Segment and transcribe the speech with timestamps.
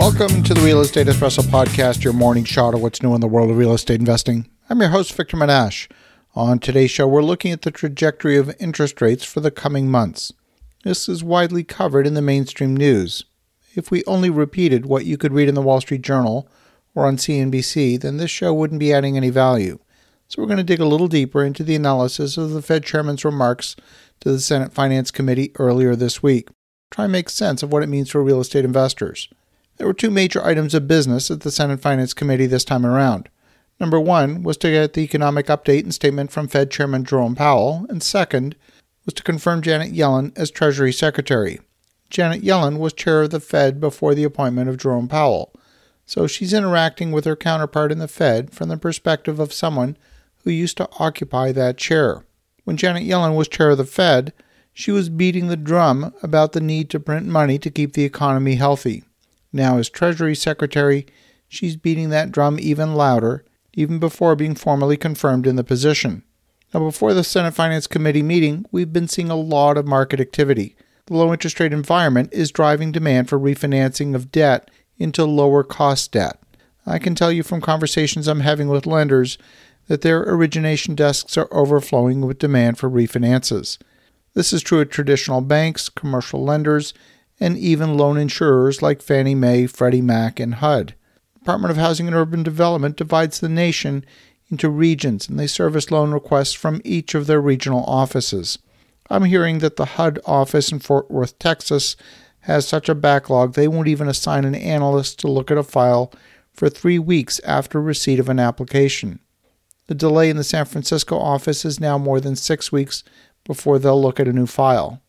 [0.00, 3.28] Welcome to the Real Estate Espresso Podcast, your morning shot of what's new in the
[3.28, 4.48] world of real estate investing.
[4.70, 5.88] I'm your host, Victor Menasce.
[6.34, 10.32] On today's show, we're looking at the trajectory of interest rates for the coming months.
[10.84, 13.26] This is widely covered in the mainstream news.
[13.74, 16.48] If we only repeated what you could read in the Wall Street Journal
[16.94, 19.78] or on CNBC, then this show wouldn't be adding any value.
[20.28, 23.22] So we're going to dig a little deeper into the analysis of the Fed chairman's
[23.22, 23.76] remarks
[24.20, 26.48] to the Senate Finance Committee earlier this week.
[26.90, 29.28] Try and make sense of what it means for real estate investors.
[29.80, 33.30] There were two major items of business at the Senate Finance Committee this time around.
[33.80, 37.86] Number one was to get the economic update and statement from Fed Chairman Jerome Powell,
[37.88, 38.56] and second
[39.06, 41.60] was to confirm Janet Yellen as Treasury Secretary.
[42.10, 45.50] Janet Yellen was chair of the Fed before the appointment of Jerome Powell,
[46.04, 49.96] so she's interacting with her counterpart in the Fed from the perspective of someone
[50.44, 52.26] who used to occupy that chair.
[52.64, 54.34] When Janet Yellen was chair of the Fed,
[54.74, 58.56] she was beating the drum about the need to print money to keep the economy
[58.56, 59.04] healthy.
[59.52, 61.06] Now, as Treasury Secretary,
[61.48, 66.22] she's beating that drum even louder, even before being formally confirmed in the position.
[66.72, 70.76] Now, before the Senate Finance Committee meeting, we've been seeing a lot of market activity.
[71.06, 76.12] The low interest rate environment is driving demand for refinancing of debt into lower cost
[76.12, 76.38] debt.
[76.86, 79.36] I can tell you from conversations I'm having with lenders
[79.88, 83.78] that their origination desks are overflowing with demand for refinances.
[84.34, 86.94] This is true at traditional banks, commercial lenders,
[87.40, 90.94] and even loan insurers like Fannie Mae, Freddie Mac, and HUD.
[91.38, 94.04] Department of Housing and Urban Development divides the nation
[94.50, 98.58] into regions, and they service loan requests from each of their regional offices.
[99.08, 101.96] I'm hearing that the HUD office in Fort Worth, Texas,
[102.40, 106.12] has such a backlog they won't even assign an analyst to look at a file
[106.52, 109.20] for three weeks after receipt of an application.
[109.86, 113.02] The delay in the San Francisco office is now more than six weeks
[113.44, 115.00] before they'll look at a new file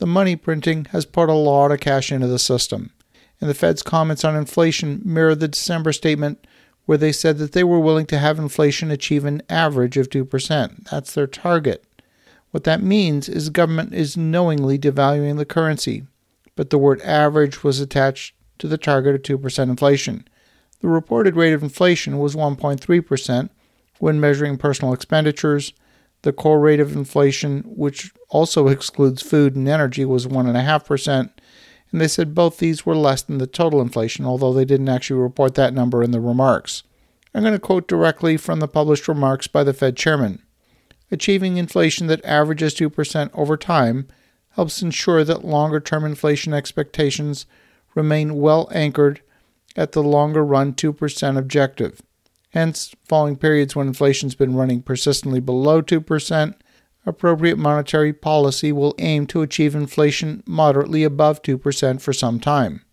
[0.00, 2.90] the money printing has put a lot of cash into the system.
[3.38, 6.46] And the Fed's comments on inflation mirror the December statement
[6.86, 10.88] where they said that they were willing to have inflation achieve an average of 2%.
[10.90, 11.84] That's their target.
[12.50, 16.04] What that means is the government is knowingly devaluing the currency,
[16.56, 20.26] but the word average was attached to the target of 2% inflation.
[20.80, 23.50] The reported rate of inflation was 1.3%
[23.98, 25.74] when measuring personal expenditures,
[26.22, 31.30] the core rate of inflation, which also excludes food and energy, was 1.5%.
[31.92, 35.20] And they said both these were less than the total inflation, although they didn't actually
[35.20, 36.82] report that number in the remarks.
[37.34, 40.42] I'm going to quote directly from the published remarks by the Fed chairman.
[41.10, 44.06] Achieving inflation that averages 2% over time
[44.50, 47.46] helps ensure that longer term inflation expectations
[47.94, 49.20] remain well anchored
[49.76, 52.02] at the longer run 2% objective.
[52.50, 56.54] Hence, following periods when inflation's been running persistently below 2%,
[57.06, 62.84] appropriate monetary policy will aim to achieve inflation moderately above 2% for some time.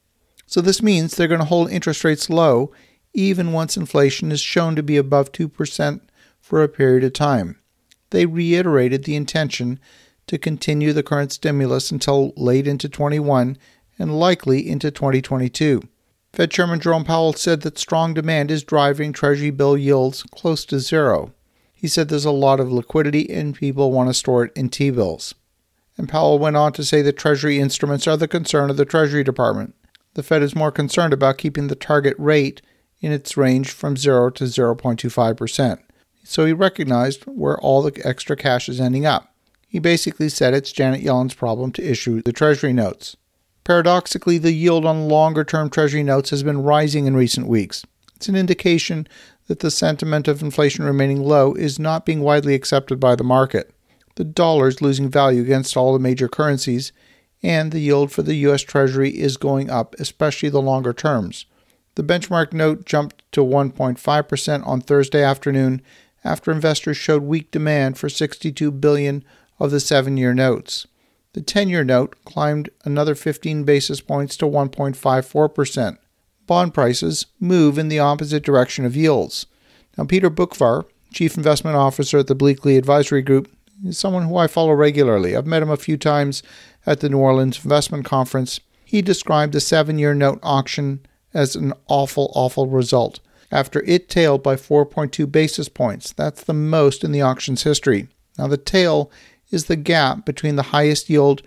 [0.45, 2.72] So this means they're going to hold interest rates low
[3.18, 6.01] even once inflation is shown to be above 2%
[6.39, 7.59] for a period of time.
[8.12, 9.79] They reiterated the intention
[10.28, 13.57] to continue the current stimulus until late into 21
[13.97, 15.81] and likely into 2022.
[16.38, 20.80] Fed Chairman Jerome Powell said that strong demand is driving Treasury bill yields close to
[20.80, 21.34] zero.
[21.74, 24.92] He said there's a lot of liquidity and people want to store it in T
[24.92, 25.34] bills.
[25.98, 29.24] And Powell went on to say that Treasury instruments are the concern of the Treasury
[29.24, 29.74] Department.
[30.14, 32.62] The Fed is more concerned about keeping the target rate
[33.02, 35.80] in its range from 0 to 0.25%.
[36.24, 39.34] So he recognized where all the extra cash is ending up.
[39.68, 43.18] He basically said it's Janet Yellen's problem to issue the Treasury notes.
[43.68, 47.86] Paradoxically, the yield on longer term Treasury notes has been rising in recent weeks.
[48.16, 49.10] It's an indication
[49.48, 53.70] that the sentiment of inflation remaining low is not being widely accepted by the market.
[54.16, 56.94] The dollar is losing value against all the major currencies,
[57.44, 58.62] and the yield for the U.S.
[58.62, 61.46] Treasury is going up, especially the longer terms.
[61.96, 65.82] The benchmark note jumped to 1.5% on Thursday afternoon
[66.24, 69.26] after investors showed weak demand for 62 billion
[69.60, 70.88] of the 7-year notes.
[71.38, 76.00] The 10 year note climbed another 15 basis points to 1.54%.
[76.48, 79.45] Bond prices move in the opposite direction of yields.
[79.95, 83.56] Now, Peter Boockvar, Chief Investment Officer at the Bleakley Advisory Group,
[83.86, 85.36] is someone who I follow regularly.
[85.36, 86.42] I've met him a few times
[86.88, 88.60] at the New Orleans Investment Conference.
[88.84, 91.01] He described the seven year note auction
[91.36, 93.19] as an awful, awful result
[93.51, 96.13] after it tailed by 4.2 basis points.
[96.13, 98.07] That's the most in the auction's history.
[98.39, 99.12] Now, the tail
[99.50, 101.42] is the gap between the highest yield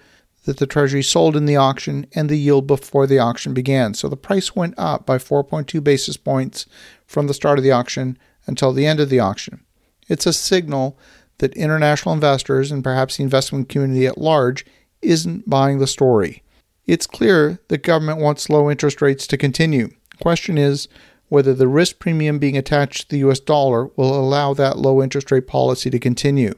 [0.45, 3.95] that the Treasury sold in the auction and the yield before the auction began.
[3.95, 6.67] So the price went up by 4.2 basis points
[7.07, 9.65] from the start of the auction until the end of the auction.
[10.09, 10.99] It's a signal
[11.39, 14.65] that international investors and perhaps the investment community at large
[15.03, 16.43] isn't buying the story.
[16.87, 19.91] It's clear that government wants low interest rates to continue.
[20.21, 20.89] Question is
[21.29, 25.31] whether the risk premium being attached to the US dollar will allow that low interest
[25.31, 26.55] rate policy to continue.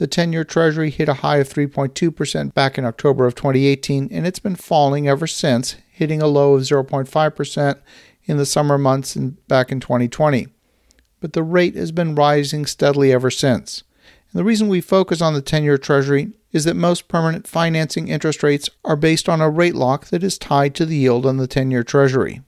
[0.00, 4.26] The 10 year Treasury hit a high of 3.2% back in October of 2018, and
[4.26, 7.80] it's been falling ever since, hitting a low of 0.5%
[8.24, 10.48] in the summer months and back in 2020.
[11.20, 13.82] But the rate has been rising steadily ever since.
[14.32, 18.08] And the reason we focus on the 10 year Treasury is that most permanent financing
[18.08, 21.36] interest rates are based on a rate lock that is tied to the yield on
[21.36, 22.40] the 10 year Treasury.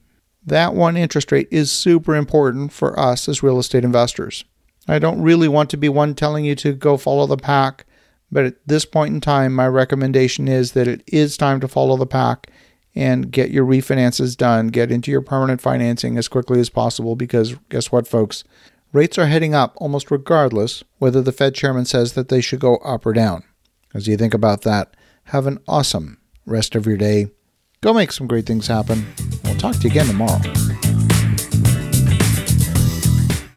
[0.43, 4.43] That one interest rate is super important for us as real estate investors.
[4.87, 7.85] I don't really want to be one telling you to go follow the pack,
[8.31, 11.95] but at this point in time, my recommendation is that it is time to follow
[11.95, 12.49] the pack
[12.95, 17.55] and get your refinances done, get into your permanent financing as quickly as possible because
[17.69, 18.43] guess what, folks?
[18.91, 22.77] Rates are heading up almost regardless whether the Fed chairman says that they should go
[22.77, 23.43] up or down.
[23.93, 24.95] As you think about that,
[25.25, 27.31] have an awesome rest of your day.
[27.81, 29.05] Go make some great things happen.
[29.43, 30.39] We'll talk to you again tomorrow.